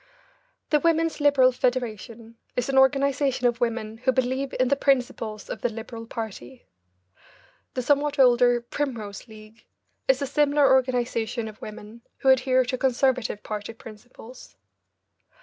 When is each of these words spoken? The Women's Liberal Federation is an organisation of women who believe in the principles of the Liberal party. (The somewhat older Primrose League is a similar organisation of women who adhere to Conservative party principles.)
The 0.71 0.79
Women's 0.79 1.21
Liberal 1.21 1.51
Federation 1.51 2.35
is 2.55 2.69
an 2.69 2.77
organisation 2.79 3.45
of 3.45 3.61
women 3.61 3.97
who 3.99 4.11
believe 4.11 4.51
in 4.59 4.69
the 4.69 4.75
principles 4.75 5.47
of 5.47 5.61
the 5.61 5.69
Liberal 5.69 6.07
party. 6.07 6.65
(The 7.75 7.83
somewhat 7.83 8.17
older 8.17 8.61
Primrose 8.61 9.27
League 9.27 9.65
is 10.07 10.19
a 10.19 10.25
similar 10.25 10.73
organisation 10.73 11.47
of 11.47 11.61
women 11.61 12.01
who 12.17 12.29
adhere 12.29 12.65
to 12.65 12.79
Conservative 12.79 13.43
party 13.43 13.73
principles.) 13.73 14.55